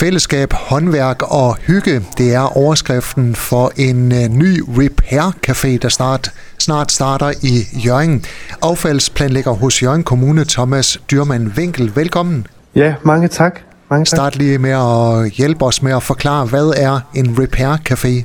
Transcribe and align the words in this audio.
Fællesskab, 0.00 0.52
håndværk 0.52 1.22
og 1.22 1.56
hygge, 1.56 2.00
det 2.18 2.34
er 2.34 2.56
overskriften 2.56 3.34
for 3.34 3.72
en 3.76 4.12
øh, 4.12 4.28
ny 4.28 4.62
Repair 4.68 5.36
Café, 5.46 5.78
der 5.82 5.88
snart, 5.88 6.32
snart 6.58 6.92
starter 6.92 7.30
i 7.42 7.86
Jørgen. 7.86 8.24
Affaldsplanlægger 8.62 9.52
hos 9.52 9.82
Jørgen 9.82 10.02
Kommune, 10.02 10.44
Thomas 10.44 11.02
Dyrman 11.10 11.52
Winkel. 11.56 11.92
Velkommen. 11.96 12.46
Ja, 12.74 12.94
mange 13.02 13.28
tak. 13.28 13.60
Mange 13.90 14.04
tak. 14.04 14.16
Start 14.16 14.36
lige 14.36 14.58
med 14.58 14.70
at 14.70 15.30
hjælpe 15.30 15.64
os 15.64 15.82
med 15.82 15.92
at 15.92 16.02
forklare, 16.02 16.46
hvad 16.46 16.72
er 16.76 17.00
en 17.14 17.36
Repair 17.38 17.76
Café? 17.90 18.24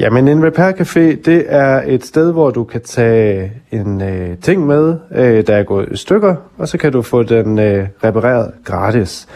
Jamen, 0.00 0.28
en 0.28 0.44
repair 0.44 0.72
café, 0.72 1.22
det 1.24 1.44
er 1.48 1.82
et 1.86 2.06
sted, 2.06 2.32
hvor 2.32 2.50
du 2.50 2.64
kan 2.64 2.80
tage 2.82 3.52
en 3.70 4.02
øh, 4.02 4.36
ting 4.42 4.66
med, 4.66 4.96
øh, 5.14 5.46
der 5.46 5.56
er 5.56 5.62
gået 5.62 5.88
i 5.92 5.96
stykker, 5.96 6.34
og 6.58 6.68
så 6.68 6.78
kan 6.78 6.92
du 6.92 7.02
få 7.02 7.22
den 7.22 7.58
øh, 7.58 7.86
repareret 8.04 8.52
gratis 8.64 9.28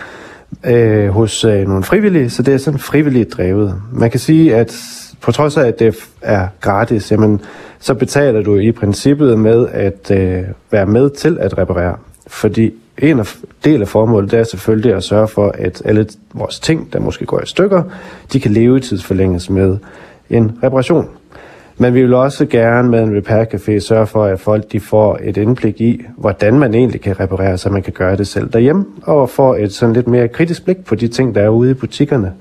øh, 0.65 1.09
hos 1.09 1.45
øh, 1.45 1.69
nogle 1.69 1.85
frivillige, 1.85 2.31
så 2.31 2.43
det 2.43 2.55
er 2.55 2.59
sådan 2.59 2.81
frivilligt 2.81 3.33
drevet. 3.33 3.75
Man 3.93 4.11
kan 4.11 4.21
sige, 4.21 4.57
at 4.57 4.77
på 5.21 5.33
trods 5.33 5.57
af, 5.57 5.67
at 5.67 5.79
det 5.79 5.97
er 6.23 6.49
gratis, 6.61 7.13
jamen, 7.13 7.41
så 7.79 7.95
betaler 7.95 8.43
du 8.43 8.57
i 8.57 8.73
princippet 8.73 9.39
med 9.39 9.69
at 9.73 10.11
øh, 10.11 10.43
være 10.71 10.87
med 10.87 11.11
til 11.11 11.39
at 11.41 11.59
reparere. 11.59 11.97
Fordi 12.27 12.75
en 12.99 13.19
af, 13.19 13.35
del 13.65 13.81
af 13.81 13.89
formålet 13.89 14.31
det 14.31 14.39
er 14.39 14.45
selvfølgelig 14.45 14.95
at 14.95 15.05
sørge 15.05 15.29
for, 15.29 15.55
at 15.59 15.83
alle 15.85 16.07
vores 16.35 16.61
ting, 16.61 16.93
der 16.93 17.01
måske 17.01 17.27
går 17.27 17.41
i 17.41 17.47
stykker, 17.47 17.83
de 18.33 18.41
kan 18.41 18.51
levetidsforlænges 18.51 19.51
med 19.51 19.77
en 20.31 20.59
reparation. 20.63 21.09
Men 21.79 21.95
vi 21.95 22.03
vil 22.03 22.15
også 22.15 22.47
gerne 22.47 22.89
med 22.89 23.03
en 23.03 23.17
repair 23.17 23.45
café 23.45 23.79
sørge 23.79 24.07
for, 24.07 24.25
at 24.25 24.41
folk 24.41 24.73
de 24.73 24.81
får 24.81 25.19
et 25.23 25.37
indblik 25.37 25.81
i, 25.81 26.03
hvordan 26.17 26.59
man 26.59 26.75
egentlig 26.75 27.01
kan 27.01 27.21
reparere, 27.21 27.59
så 27.59 27.71
man 27.71 27.83
kan 27.83 27.93
gøre 27.93 28.17
det 28.17 28.27
selv 28.27 28.53
derhjemme, 28.53 28.85
og 29.03 29.31
får 29.31 29.57
et 29.57 29.73
sådan 29.73 29.93
lidt 29.93 30.07
mere 30.07 30.29
kritisk 30.29 30.65
blik 30.65 30.85
på 30.85 30.95
de 30.95 31.09
ting, 31.09 31.35
der 31.35 31.43
er 31.43 31.49
ude 31.49 31.71
i 31.71 31.75
butikkerne, 31.75 32.33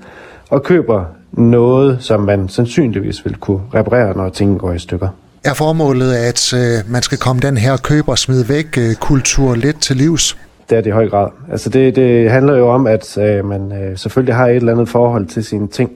og 0.50 0.62
køber 0.62 1.04
noget, 1.32 1.96
som 2.00 2.20
man 2.20 2.48
sandsynligvis 2.48 3.24
vil 3.24 3.36
kunne 3.36 3.60
reparere, 3.74 4.16
når 4.16 4.28
tingene 4.28 4.58
går 4.58 4.72
i 4.72 4.78
stykker. 4.78 5.08
Er 5.44 5.54
formålet, 5.54 6.14
at 6.14 6.54
øh, 6.54 6.92
man 6.92 7.02
skal 7.02 7.18
komme 7.18 7.40
den 7.40 7.56
her 7.56 7.76
køb 7.76 8.08
og 8.08 8.18
smid 8.18 8.44
væk 8.44 8.78
øh, 8.78 8.94
kultur 8.94 9.54
lidt 9.54 9.80
til 9.80 9.96
livs? 9.96 10.36
Det 10.70 10.78
er 10.78 10.82
det 10.82 10.90
i 10.90 10.92
høj 10.92 11.08
grad. 11.08 11.28
Altså 11.50 11.68
det, 11.68 11.96
det 11.96 12.30
handler 12.30 12.56
jo 12.56 12.68
om, 12.68 12.86
at 12.86 13.18
øh, 13.18 13.44
man 13.44 13.72
øh, 13.72 13.98
selvfølgelig 13.98 14.34
har 14.34 14.46
et 14.46 14.56
eller 14.56 14.72
andet 14.72 14.88
forhold 14.88 15.26
til 15.26 15.44
sine 15.44 15.68
ting, 15.68 15.90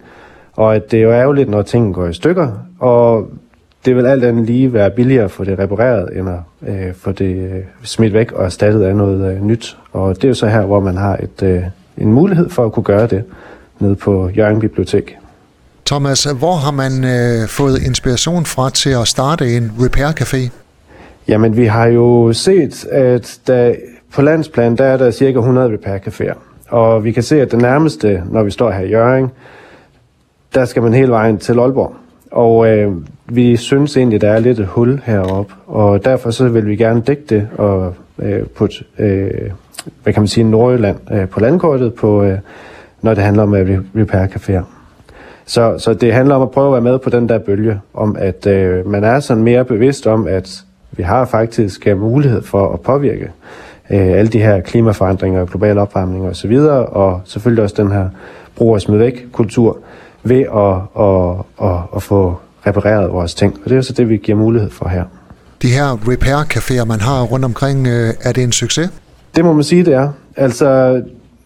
og 0.57 0.75
at 0.75 0.91
det 0.91 0.99
er 0.99 1.03
jo 1.03 1.13
ærgerligt, 1.13 1.49
når 1.49 1.63
tingene 1.63 1.95
går 1.95 2.07
i 2.07 2.15
stykker, 2.15 2.53
og 2.79 3.31
det 3.85 3.97
vil 3.97 4.07
alt 4.07 4.25
andet 4.25 4.47
lige 4.47 4.73
være 4.73 4.91
billigere 4.91 5.25
at 5.25 5.31
få 5.31 5.45
det 5.45 5.59
repareret, 5.59 6.19
end 6.19 6.29
at 6.29 6.69
øh, 6.69 6.95
få 6.95 7.13
det 7.13 7.37
øh, 7.37 7.63
smidt 7.83 8.13
væk 8.13 8.33
og 8.33 8.45
erstattet 8.45 8.83
af 8.83 8.97
noget 8.97 9.33
øh, 9.33 9.45
nyt. 9.45 9.77
Og 9.93 10.17
det 10.17 10.25
er 10.25 10.29
jo 10.29 10.35
så 10.35 10.47
her, 10.47 10.63
hvor 10.63 10.81
man 10.81 10.97
har 10.97 11.17
et, 11.17 11.43
øh, 11.43 11.63
en 11.99 12.13
mulighed 12.13 12.49
for 12.49 12.65
at 12.65 12.73
kunne 12.73 12.85
gøre 12.85 13.07
det 13.07 13.25
nede 13.79 13.95
på 13.95 14.31
Jørgen 14.37 14.61
Bibliotek. 14.61 15.17
Thomas, 15.87 16.25
hvor 16.25 16.55
har 16.55 16.71
man 16.71 17.05
øh, 17.05 17.49
fået 17.49 17.83
inspiration 17.83 18.45
fra 18.45 18.71
til 18.71 18.91
at 18.91 19.09
starte 19.09 19.57
en 19.57 19.73
repair 19.81 20.07
café? 20.07 20.51
Jamen, 21.29 21.57
vi 21.57 21.67
har 21.67 21.87
jo 21.87 22.33
set, 22.33 22.87
at 22.93 23.39
der, 23.47 23.75
på 24.15 24.23
landsplan, 24.23 24.77
der 24.77 24.85
er 24.85 24.97
der 24.97 25.11
cirka 25.11 25.39
100 25.39 25.73
repair 25.73 25.99
caféer. 25.99 26.39
Og 26.69 27.05
vi 27.05 27.13
kan 27.13 27.23
se, 27.23 27.41
at 27.41 27.51
det 27.51 27.61
nærmeste, 27.61 28.23
når 28.31 28.43
vi 28.43 28.51
står 28.51 28.71
her 28.71 28.81
i 28.81 28.91
Jørgen, 28.91 29.31
der 30.57 30.65
skal 30.65 30.83
man 30.83 30.95
hele 30.95 31.11
vejen 31.11 31.39
til 31.39 31.59
Aalborg. 31.59 31.95
Og 32.31 32.69
øh, 32.69 32.93
vi 33.27 33.57
synes 33.57 33.97
egentlig, 33.97 34.21
der 34.21 34.31
er 34.31 34.39
lidt 34.39 34.61
et 34.61 34.67
hul 34.67 35.01
heroppe, 35.05 35.55
og 35.67 36.05
derfor 36.05 36.31
så 36.31 36.49
vil 36.49 36.67
vi 36.67 36.77
gerne 36.77 37.01
dække 37.01 37.23
det 37.29 37.49
og 37.59 37.95
øh, 38.19 38.43
putte, 38.47 38.77
øh, 38.99 39.51
hvad 40.03 40.13
kan 40.13 40.21
man 40.23 40.29
sige, 40.29 40.45
Nordjylland 40.45 40.97
øh, 41.13 41.29
på 41.29 41.41
landkortet, 41.41 41.95
på, 41.95 42.23
øh, 42.23 42.39
når 43.03 43.15
det 43.15 43.25
handler 43.25 43.43
om 43.43 43.55
øh, 43.55 43.81
repair 43.97 44.27
caféer. 44.27 44.63
Så, 45.47 45.79
så 45.79 45.95
det 45.95 46.13
handler 46.13 46.35
om 46.35 46.43
at 46.43 46.51
prøve 46.51 46.67
at 46.67 46.73
være 46.73 46.93
med 46.93 46.99
på 46.99 47.11
den 47.11 47.29
der 47.29 47.39
bølge, 47.39 47.81
om 47.95 48.17
at 48.19 48.47
øh, 48.47 48.91
man 48.91 49.05
er 49.05 49.21
sådan 49.21 49.43
mere 49.43 49.65
bevidst 49.65 50.07
om, 50.07 50.27
at 50.27 50.65
vi 50.93 51.03
har 51.03 51.25
faktisk 51.25 51.87
øh, 51.87 52.01
mulighed 52.01 52.43
for 52.43 52.73
at 52.73 52.81
påvirke 52.81 53.31
øh, 53.91 54.19
alle 54.19 54.29
de 54.29 54.43
her 54.43 54.61
klimaforandringer, 54.61 55.45
global 55.45 55.79
opvarmning 55.79 56.29
og 56.29 56.37
så 56.37 56.49
videre, 56.49 56.87
og 56.87 57.21
selvfølgelig 57.25 57.65
også 57.65 57.83
den 57.83 57.93
her 57.93 58.09
brug 58.57 58.73
og 58.73 58.81
smid 58.81 58.99
væk 58.99 59.27
kultur, 59.33 59.79
ved 60.29 60.41
at, 60.41 61.05
at, 61.05 61.71
at, 61.71 61.83
at 61.97 62.03
få 62.03 62.37
repareret 62.67 63.13
vores 63.13 63.35
ting. 63.35 63.61
Og 63.65 63.71
det 63.71 63.79
er 63.79 63.81
så 63.81 63.93
det, 63.93 64.09
vi 64.09 64.17
giver 64.17 64.39
mulighed 64.39 64.71
for 64.71 64.89
her. 64.89 65.05
De 65.63 65.69
her 65.69 65.97
repair-caféer, 66.09 66.85
man 66.85 67.01
har 67.01 67.23
rundt 67.23 67.45
omkring, 67.45 67.87
øh, 67.87 68.15
er 68.23 68.33
det 68.33 68.43
en 68.43 68.53
succes? 68.53 68.91
Det 69.37 69.45
må 69.45 69.53
man 69.53 69.65
sige, 69.65 69.85
det 69.85 69.95
er. 69.95 70.09
Altså, 70.37 71.03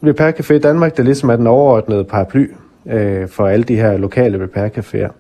Repair 0.07 0.33
Café 0.33 0.59
Danmark, 0.59 0.97
der 0.97 1.03
ligesom 1.03 1.31
er 1.31 1.37
den 1.37 1.47
overordnede 1.47 2.05
paraply 2.05 2.51
øh, 2.87 3.29
for 3.29 3.47
alle 3.47 3.65
de 3.65 3.77
her 3.77 3.97
lokale 3.97 4.43
repair 4.43 4.69
caféer. 4.69 5.11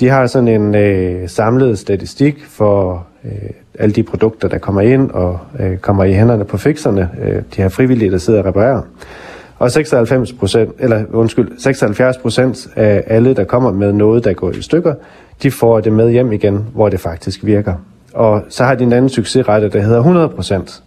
De 0.00 0.08
har 0.08 0.26
sådan 0.26 0.48
en 0.48 0.74
øh, 0.74 1.28
samlet 1.28 1.78
statistik 1.78 2.44
for 2.48 3.06
øh, 3.24 3.50
alle 3.78 3.94
de 3.94 4.02
produkter, 4.02 4.48
der 4.48 4.58
kommer 4.58 4.80
ind 4.80 5.10
og 5.10 5.38
øh, 5.60 5.76
kommer 5.76 6.04
i 6.04 6.12
hænderne 6.12 6.44
på 6.44 6.56
fixerne, 6.56 7.10
øh, 7.22 7.34
de 7.34 7.62
her 7.62 7.68
frivillige, 7.68 8.10
der 8.10 8.18
sidder 8.18 8.40
og 8.40 8.46
reparerer. 8.46 8.82
Og 9.58 9.70
96 9.70 10.32
procent, 10.32 10.70
eller 10.78 11.04
undskyld, 11.12 11.52
76 11.58 12.16
procent 12.16 12.68
af 12.76 13.04
alle, 13.06 13.34
der 13.34 13.44
kommer 13.44 13.72
med 13.72 13.92
noget, 13.92 14.24
der 14.24 14.32
går 14.32 14.50
i 14.50 14.62
stykker, 14.62 14.94
de 15.42 15.50
får 15.50 15.80
det 15.80 15.92
med 15.92 16.10
hjem 16.10 16.32
igen, 16.32 16.66
hvor 16.74 16.88
det 16.88 17.00
faktisk 17.00 17.44
virker. 17.44 17.74
Og 18.14 18.42
så 18.48 18.64
har 18.64 18.74
de 18.74 18.84
en 18.84 18.92
anden 18.92 19.08
succesrette, 19.08 19.68
der 19.68 19.80
hedder 19.80 19.98
100 19.98 20.28
procent. 20.28 20.82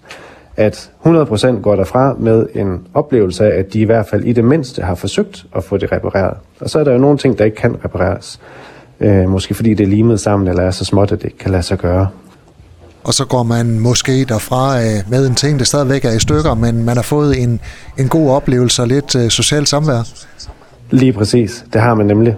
At 0.57 0.91
100 1.01 1.25
procent 1.25 1.63
går 1.63 1.75
derfra 1.75 2.15
med 2.19 2.47
en 2.53 2.87
oplevelse 2.93 3.45
af, 3.45 3.59
at 3.59 3.73
de 3.73 3.79
i 3.79 3.83
hvert 3.83 4.05
fald 4.07 4.23
i 4.23 4.33
det 4.33 4.43
mindste 4.43 4.81
har 4.81 4.95
forsøgt 4.95 5.45
at 5.55 5.63
få 5.63 5.77
det 5.77 5.91
repareret. 5.91 6.37
Og 6.59 6.69
så 6.69 6.79
er 6.79 6.83
der 6.83 6.91
jo 6.91 6.97
nogle 6.97 7.17
ting, 7.17 7.37
der 7.37 7.45
ikke 7.45 7.57
kan 7.57 7.75
repareres. 7.85 8.39
Øh, 8.99 9.29
måske 9.29 9.53
fordi 9.53 9.73
det 9.73 9.83
er 9.83 9.87
limet 9.87 10.19
sammen, 10.19 10.47
eller 10.47 10.63
er 10.63 10.71
så 10.71 10.85
småt, 10.85 11.11
at 11.11 11.19
det 11.19 11.25
ikke 11.25 11.37
kan 11.37 11.51
lade 11.51 11.63
sig 11.63 11.77
gøre 11.77 12.07
og 13.07 13.13
så 13.13 13.25
går 13.25 13.43
man 13.43 13.79
måske 13.79 14.25
derfra 14.25 14.79
øh, 14.79 15.09
med 15.09 15.27
en 15.27 15.35
ting, 15.35 15.59
der 15.59 15.65
stadigvæk 15.65 16.05
er 16.05 16.11
i 16.11 16.19
stykker, 16.19 16.53
men 16.53 16.83
man 16.83 16.95
har 16.95 17.03
fået 17.03 17.43
en, 17.43 17.59
en 17.97 18.07
god 18.07 18.29
oplevelse 18.31 18.81
og 18.81 18.87
lidt 18.87 19.15
øh, 19.15 19.29
socialt 19.29 19.69
samvær. 19.69 20.07
Lige 20.91 21.13
præcis, 21.13 21.65
det 21.73 21.81
har 21.81 21.95
man 21.95 22.05
nemlig. 22.05 22.35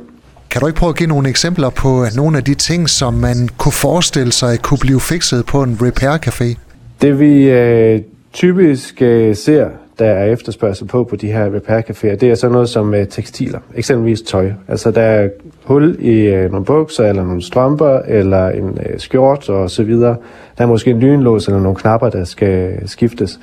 Kan 0.50 0.62
du 0.62 0.68
ikke 0.68 0.80
prøve 0.80 0.90
at 0.90 0.96
give 0.96 1.10
nogle 1.10 1.30
eksempler 1.30 1.70
på 1.70 2.06
nogle 2.16 2.38
af 2.38 2.44
de 2.44 2.54
ting, 2.54 2.90
som 2.90 3.14
man 3.14 3.50
kunne 3.58 3.72
forestille 3.72 4.32
sig 4.32 4.60
kunne 4.62 4.78
blive 4.78 5.02
fikset 5.02 5.46
på 5.46 5.64
en 5.64 5.78
repair 5.82 6.18
café? 6.28 6.56
Det 7.02 7.20
vi 7.20 7.44
øh, 7.44 8.02
typisk 8.34 9.02
øh, 9.02 9.36
ser, 9.36 9.68
der 10.00 10.06
er 10.06 10.26
efterspørgsel 10.26 10.88
på 10.88 11.04
på 11.04 11.16
de 11.16 11.28
her 11.28 11.46
repair 11.56 11.82
caféer, 11.82 12.16
det 12.16 12.24
er 12.24 12.36
sådan 12.36 12.52
noget 12.52 12.70
som 12.70 12.94
øh, 12.94 13.08
tekstiler, 13.08 13.60
eksempelvis 13.76 14.22
tøj. 14.22 14.52
Altså 14.68 14.92
der 14.92 15.02
er 15.02 15.30
hul 15.70 15.96
i 16.00 16.20
øh, 16.26 16.52
nogle 16.52 16.66
bukser, 16.66 17.06
eller 17.10 17.24
nogle 17.24 17.42
strømper, 17.42 18.00
eller 18.08 18.50
en 18.50 18.78
øh, 18.86 19.00
skjort 19.00 19.50
og 19.50 19.70
så 19.70 19.84
videre. 19.84 20.16
Der 20.58 20.64
er 20.64 20.68
måske 20.68 20.92
en 20.92 21.00
lynlås 21.00 21.48
eller 21.48 21.62
nogle 21.62 21.76
knapper, 21.76 22.10
der 22.10 22.24
skal 22.24 22.90
skiftes. 22.90 23.40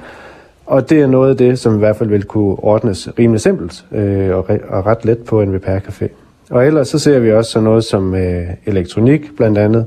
Og 0.66 0.90
det 0.90 1.00
er 1.00 1.06
noget 1.06 1.30
af 1.30 1.36
det, 1.36 1.58
som 1.58 1.74
i 1.74 1.78
hvert 1.78 1.96
fald 1.96 2.08
vil 2.08 2.24
kunne 2.24 2.56
ordnes 2.58 3.08
rimelig 3.18 3.40
simpelt 3.40 3.84
øh, 3.92 4.36
og, 4.36 4.50
re- 4.50 4.74
og 4.74 4.86
ret 4.86 5.04
let 5.04 5.18
på 5.18 5.42
en 5.42 5.54
repair 5.54 5.78
café. 5.78 6.08
Og 6.50 6.66
ellers 6.66 6.88
så 6.88 6.98
ser 6.98 7.18
vi 7.18 7.32
også 7.32 7.50
sådan 7.50 7.64
noget 7.64 7.84
som 7.84 8.14
øh, 8.14 8.46
elektronik 8.66 9.36
blandt 9.36 9.58
andet, 9.58 9.84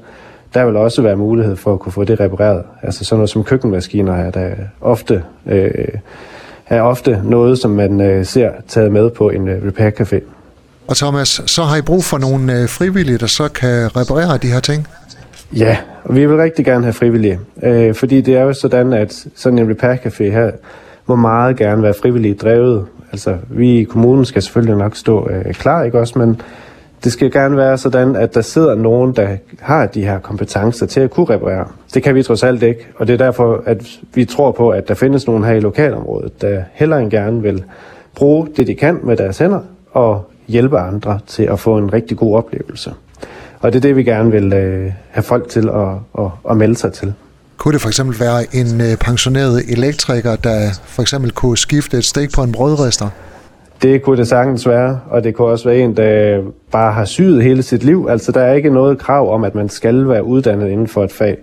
der 0.54 0.66
vil 0.66 0.76
også 0.76 1.02
være 1.02 1.16
mulighed 1.16 1.56
for 1.56 1.74
at 1.74 1.80
kunne 1.80 1.92
få 1.92 2.04
det 2.04 2.20
repareret. 2.20 2.64
Altså 2.82 3.06
sådan 3.06 3.18
noget 3.20 3.30
som 3.30 3.44
køkkenmaskiner 3.44 4.14
er 4.14 4.32
der 4.32 4.50
ofte, 4.82 5.24
øh, 5.46 5.72
er 6.68 6.82
ofte 6.82 7.22
noget, 7.26 7.58
som 7.60 7.72
man 7.72 8.02
øh, 8.02 8.26
ser 8.26 8.52
taget 8.68 8.92
med 8.92 9.10
på 9.10 9.30
en 9.30 9.48
øh, 9.48 9.68
repair 9.68 9.90
café. 9.90 10.39
Og 10.90 10.98
Thomas, 10.98 11.42
så 11.46 11.64
har 11.64 11.78
I 11.78 11.82
brug 11.82 12.04
for 12.04 12.18
nogle 12.18 12.62
øh, 12.62 12.70
frivillige, 12.70 13.18
der 13.18 13.28
så 13.28 13.48
kan 13.48 13.98
reparere 13.98 14.38
de 14.38 14.48
her 14.48 14.60
ting? 14.60 14.88
Ja, 15.56 15.78
og 16.04 16.16
vi 16.16 16.26
vil 16.26 16.38
rigtig 16.38 16.66
gerne 16.66 16.84
have 16.84 16.94
frivillige, 16.94 17.40
øh, 17.64 17.96
fordi 17.96 18.22
det 18.22 18.36
er 18.36 18.42
jo 18.42 18.54
sådan, 18.54 18.94
at 18.94 19.26
sådan 19.36 19.60
en 19.60 19.70
repair 19.70 19.96
café 19.96 20.24
her 20.24 20.52
må 21.06 21.16
meget 21.16 21.58
gerne 21.58 21.84
være 21.84 21.94
frivilligt 22.02 22.42
drevet. 22.42 22.86
Altså, 23.12 23.38
vi 23.50 23.80
i 23.80 23.84
kommunen 23.84 24.26
skal 24.26 24.42
selvfølgelig 24.42 24.78
nok 24.78 24.96
stå 24.96 25.30
øh, 25.30 25.54
klar, 25.54 25.84
ikke 25.84 26.00
også, 26.00 26.20
men 26.20 26.42
det 27.04 27.12
skal 27.12 27.32
gerne 27.32 27.58
være 27.58 27.78
sådan, 27.78 28.16
at 28.16 28.36
der 28.36 28.42
sidder 28.42 28.76
nogen, 28.76 29.16
der 29.16 29.28
har 29.60 29.86
de 29.86 30.04
her 30.04 30.20
kompetencer 30.20 30.86
til 30.86 31.00
at 31.00 31.12
kunne 31.12 31.30
reparere. 31.30 31.68
Det 31.94 32.04
kan 32.04 32.16
vi 32.16 32.24
trods 32.24 32.44
alt 32.44 32.64
ikke, 32.64 32.88
og 32.96 33.08
det 33.08 33.14
er 33.14 33.26
derfor, 33.26 33.64
at 33.66 34.00
vi 34.14 34.26
tror 34.26 34.52
på, 34.52 34.70
at 34.70 34.88
der 34.88 34.94
findes 34.94 35.28
nogen 35.28 35.44
her 35.44 35.54
i 35.54 35.60
lokalområdet, 35.60 36.42
der 36.42 36.62
hellere 36.74 37.02
end 37.02 37.12
gerne 37.12 37.42
vil 37.42 37.64
bruge 38.16 38.48
det, 38.58 38.68
de 38.68 38.76
kan 38.76 39.00
med 39.04 39.18
deres 39.18 39.38
hænder, 39.38 39.60
og 39.92 40.32
hjælpe 40.50 40.80
andre 40.80 41.20
til 41.28 41.44
at 41.44 41.60
få 41.60 41.78
en 41.78 41.94
rigtig 41.94 42.18
god 42.18 42.36
oplevelse. 42.36 42.94
Og 43.60 43.74
det 43.74 43.80
er 43.80 43.82
det, 43.82 43.96
vi 43.96 44.04
gerne 44.04 44.32
vil 44.32 44.54
øh, 44.54 44.92
have 45.10 45.24
folk 45.24 45.50
til 45.50 45.70
at, 45.70 46.24
at, 46.26 46.32
at 46.50 46.58
melde 46.58 46.76
sig 46.76 46.94
til. 46.94 47.14
Kunne 47.58 47.74
det 47.74 47.82
for 47.82 47.90
eksempel 47.90 48.20
være 48.20 48.56
en 48.56 48.82
øh, 48.82 48.98
pensioneret 48.98 49.64
elektriker, 49.70 50.36
der 50.36 50.70
for 50.86 51.02
eksempel 51.02 51.32
kunne 51.32 51.58
skifte 51.58 51.98
et 51.98 52.06
stik 52.06 52.30
på 52.36 52.44
en 52.44 52.52
brødrester? 52.52 53.10
Det 53.82 54.02
kunne 54.02 54.18
det 54.18 54.28
sagtens 54.28 54.68
være, 54.68 55.00
og 55.10 55.24
det 55.24 55.36
kunne 55.36 55.48
også 55.48 55.70
være 55.70 55.80
en, 55.80 55.98
der 55.98 56.42
bare 56.72 56.94
har 56.94 57.06
syet 57.06 57.44
hele 57.44 57.64
sit 57.64 57.84
liv. 57.84 58.08
Altså, 58.10 58.32
der 58.32 58.42
er 58.42 58.54
ikke 58.54 58.70
noget 58.70 58.98
krav 58.98 59.34
om, 59.34 59.44
at 59.44 59.56
man 59.56 59.70
skal 59.70 60.08
være 60.08 60.24
uddannet 60.24 60.70
inden 60.70 60.88
for 60.88 61.04
et 61.04 61.12
fag. 61.12 61.38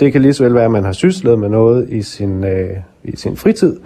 Det 0.00 0.12
kan 0.12 0.22
lige 0.22 0.34
så 0.34 0.44
vel 0.44 0.54
være, 0.54 0.64
at 0.64 0.70
man 0.70 0.84
har 0.84 0.92
syslet 0.92 1.38
med 1.38 1.48
noget 1.48 1.88
i 1.88 2.02
sin, 2.02 2.44
øh, 2.44 2.70
i 3.04 3.16
sin 3.16 3.36
fritid, 3.36 3.76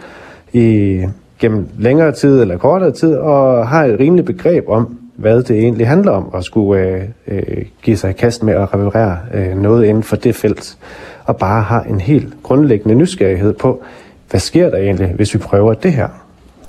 i, 0.53 1.00
gennem 1.44 1.69
længere 1.79 2.12
tid 2.12 2.41
eller 2.41 2.58
kortere 2.58 2.93
tid, 2.93 3.14
og 3.14 3.69
har 3.69 3.85
et 3.85 4.00
rimeligt 4.00 4.26
begreb 4.26 4.64
om, 4.69 4.99
hvad 5.17 5.43
det 5.43 5.58
egentlig 5.58 5.88
handler 5.88 6.12
om 6.12 6.31
at 6.35 6.44
skulle 6.44 6.82
øh, 6.82 7.02
øh, 7.29 7.64
give 7.82 7.96
sig 7.96 8.11
i 8.11 8.12
kast 8.12 8.43
med 8.43 8.55
at 8.55 8.75
reparere 8.75 9.19
øh, 9.35 9.58
noget 9.58 9.85
inden 9.85 10.02
for 10.02 10.17
det 10.17 10.35
felt, 10.35 10.79
og 11.25 11.37
bare 11.37 11.62
har 11.62 11.82
en 11.82 12.00
helt 12.00 12.35
grundlæggende 12.43 12.94
nysgerrighed 12.94 13.52
på, 13.52 13.82
hvad 14.31 14.41
sker 14.41 14.70
der 14.70 14.79
egentlig, 14.79 15.12
hvis 15.17 15.35
vi 15.35 15.38
prøver 15.38 15.75
det 15.75 15.93
her? 15.93 16.08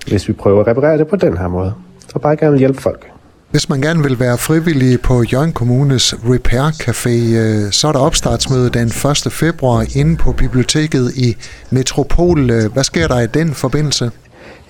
Hvis 0.07 0.27
vi 0.27 0.33
prøver 0.33 0.61
at 0.61 0.67
reparere 0.67 0.97
det 0.97 1.07
på 1.07 1.15
den 1.15 1.37
her 1.37 1.47
måde, 1.47 1.73
og 2.13 2.21
bare 2.21 2.35
gerne 2.35 2.51
vil 2.51 2.59
hjælpe 2.59 2.81
folk. 2.81 3.05
Hvis 3.51 3.69
man 3.69 3.81
gerne 3.81 4.03
vil 4.03 4.19
være 4.19 4.37
frivillig 4.37 5.01
på 5.01 5.23
Jørgen 5.23 5.53
Kommunes 5.53 6.15
Repair 6.29 6.71
Café, 6.83 7.09
øh, 7.09 7.71
så 7.71 7.87
er 7.87 7.91
der 7.91 7.99
opstartsmøde 7.99 8.69
den 8.69 8.87
1. 8.87 9.27
februar 9.31 9.85
inde 9.95 10.15
på 10.17 10.31
biblioteket 10.31 11.11
i 11.15 11.37
Metropol. 11.69 12.49
Øh, 12.51 12.73
hvad 12.73 12.83
sker 12.83 13.07
der 13.07 13.19
i 13.19 13.27
den 13.27 13.53
forbindelse? 13.53 14.11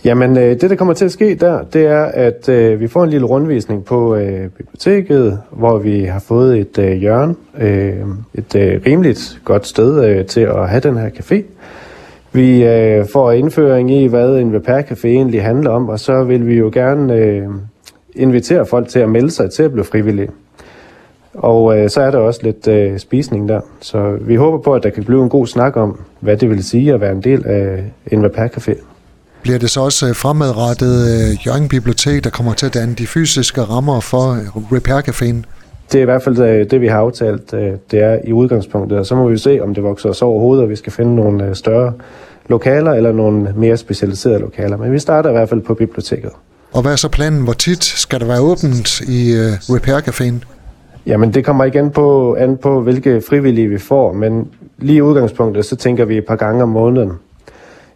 Jamen, 0.06 0.38
øh, 0.38 0.62
det 0.62 0.70
der 0.70 0.76
kommer 0.76 0.94
til 0.94 1.06
at 1.06 1.12
ske 1.12 1.36
der, 1.36 1.64
det 1.64 1.86
er, 1.86 2.04
at 2.04 2.50
øh, 2.50 2.80
vi 2.80 2.88
får 2.88 3.04
en 3.04 3.10
lille 3.10 3.28
rundvisning 3.28 3.86
på 3.86 4.16
øh, 4.16 4.50
biblioteket, 4.50 5.40
hvor 5.52 5.78
vi 5.78 6.04
har 6.04 6.20
fået 6.20 6.60
et 6.60 6.80
øh, 6.80 6.92
hjørne, 6.92 7.36
øh, 7.58 7.94
et 8.34 8.56
øh, 8.56 8.82
rimeligt 8.86 9.42
godt 9.46 9.68
sted 9.68 10.06
øh, 10.06 10.26
til 10.26 10.42
at 10.42 10.70
have 10.70 10.80
den 10.80 10.98
her 10.98 11.10
café. 11.10 11.44
Vi 12.34 12.64
øh, 12.64 13.06
får 13.14 13.32
indføring 13.32 13.92
i, 13.92 14.08
hvad 14.08 14.38
en 14.38 14.56
repair 14.56 14.82
café 14.82 15.08
egentlig 15.08 15.44
handler 15.44 15.70
om, 15.70 15.90
og 15.90 16.00
så 16.00 16.24
vil 16.24 16.48
vi 16.48 16.56
jo 16.58 16.70
gerne 16.74 17.16
øh, 17.16 17.48
invitere 18.16 18.66
folk 18.66 18.88
til 18.88 19.00
at 19.00 19.10
melde 19.10 19.32
sig 19.32 19.52
til 19.52 19.64
at 19.64 19.72
blive 19.72 19.86
frivillige. 19.86 20.30
Og 21.34 21.80
øh, 21.80 21.90
så 21.90 22.02
er 22.02 22.12
der 22.12 22.18
også 22.18 22.40
lidt 22.44 22.68
øh, 22.68 23.00
spisning 23.00 23.50
der. 23.50 23.62
Så 23.80 24.18
vi 24.22 24.36
håber 24.36 24.58
på, 24.58 24.74
at 24.74 24.84
der 24.84 24.90
kan 24.90 25.04
blive 25.04 25.24
en 25.24 25.30
god 25.30 25.48
snak 25.48 25.78
om, 25.78 26.00
hvad 26.20 26.38
det 26.38 26.50
vil 26.50 26.64
sige 26.64 26.94
at 26.94 27.02
være 27.02 27.12
en 27.12 27.22
del 27.22 27.46
af 27.46 27.84
en 28.12 28.26
repair 28.26 28.48
café. 28.48 28.95
Bliver 29.46 29.60
det 29.60 29.70
så 29.70 29.82
også 29.82 30.08
øh, 30.08 30.16
fremadrettet 30.16 30.96
øh, 31.14 31.48
Jørgen 31.48 31.68
Bibliotek, 31.70 32.24
der 32.24 32.30
kommer 32.30 32.54
til 32.54 32.66
at 32.66 32.74
danne 32.74 32.96
de 32.96 33.08
fysiske 33.08 33.62
rammer 33.62 34.00
for 34.00 34.32
øh, 34.32 34.74
Repair 34.74 35.02
Caféen? 35.02 35.44
Det 35.92 35.98
er 35.98 36.02
i 36.02 36.06
hvert 36.06 36.24
fald 36.24 36.66
det, 36.70 36.82
vi 36.82 36.88
har 36.88 36.98
aftalt, 36.98 37.52
det 37.92 38.00
er 38.00 38.20
i 38.24 38.34
udgangspunktet. 38.34 39.00
Og 39.00 39.06
så 39.06 39.16
må 39.16 39.30
vi 39.30 39.38
se, 39.38 39.60
om 39.62 39.74
det 39.74 39.84
vokser 39.84 40.10
os 40.10 40.22
over 40.22 40.40
hovedet, 40.40 40.64
og 40.64 40.70
vi 40.70 40.76
skal 40.76 40.94
finde 40.94 41.16
nogle 41.16 41.56
større 41.56 41.94
lokaler 42.50 42.92
eller 42.92 43.12
nogle 43.12 43.54
mere 43.58 43.78
specialiserede 43.78 44.40
lokaler. 44.40 44.78
Men 44.78 44.92
vi 44.92 45.00
starter 45.00 45.30
i 45.30 45.34
hvert 45.34 45.50
fald 45.50 45.62
på 45.62 45.74
biblioteket. 45.74 46.32
Og 46.72 46.82
hvad 46.82 46.92
er 46.92 46.96
så 46.96 47.10
planen? 47.10 47.44
Hvor 47.44 47.54
tit 47.54 47.84
skal 47.84 48.20
der 48.20 48.26
være 48.26 48.42
åbent 48.42 49.02
i 49.02 49.34
Repair 49.70 50.00
Caféen? 50.00 50.46
Jamen, 51.06 51.34
det 51.34 51.46
kommer 51.46 51.64
igen 51.64 51.92
på, 51.92 52.34
an 52.34 52.58
på, 52.58 52.82
hvilke 52.82 53.22
frivillige 53.30 53.68
vi 53.68 53.78
får, 53.78 54.14
men 54.14 54.48
lige 54.78 54.98
i 54.98 55.02
udgangspunktet, 55.02 55.66
så 55.66 55.76
tænker 55.76 56.06
vi 56.06 56.18
et 56.18 56.26
par 56.26 56.36
gange 56.36 56.64
om 56.64 56.70
måneden 56.70 57.12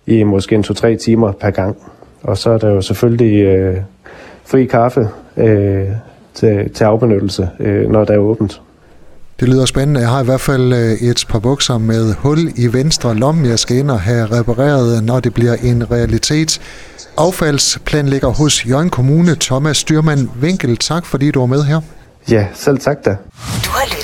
i 0.10 0.24
måske 0.24 0.56
en 0.56 0.64
to-tre 0.64 0.96
timer 0.96 1.32
per 1.32 1.50
gang. 1.50 1.78
Og 2.24 2.38
så 2.38 2.50
er 2.50 2.58
der 2.58 2.70
jo 2.70 2.82
selvfølgelig 2.82 3.44
øh, 3.44 3.78
fri 4.46 4.66
kaffe 4.66 5.08
øh, 5.38 5.88
til, 6.34 6.70
til 6.74 6.84
afbenyttelse, 6.84 7.50
øh, 7.60 7.90
når 7.90 8.04
der 8.04 8.14
er 8.14 8.18
åbent. 8.18 8.62
Det 9.40 9.50
lyder 9.50 9.66
spændende. 9.66 10.00
Jeg 10.00 10.10
har 10.10 10.22
i 10.22 10.26
hvert 10.26 10.42
fald 10.42 10.74
øh, 10.74 11.10
et 11.10 11.26
par 11.30 11.40
bukser 11.40 11.78
med 11.78 12.14
hul 12.14 12.40
i 12.56 12.74
venstre 12.74 13.16
lomme, 13.16 13.48
jeg 13.48 13.60
skal 13.60 13.78
ind 13.78 13.92
og 13.92 14.00
have 14.00 14.26
repareret, 14.26 15.04
når 15.04 15.20
det 15.20 15.34
bliver 15.34 15.56
en 15.64 15.92
realitet. 15.92 16.62
Affaldsplanlægger 17.18 18.28
hos 18.28 18.66
Jørgen 18.70 18.90
Kommune, 18.90 19.36
Thomas 19.40 19.78
Styrmand 19.78 20.30
Winkel. 20.42 20.78
Tak 20.78 21.06
fordi 21.06 21.32
du 21.32 21.40
var 21.40 21.46
med 21.46 21.64
her. 21.64 21.82
Ja, 22.32 22.48
selv 22.54 22.78
tak 22.78 23.06
da. 23.06 23.16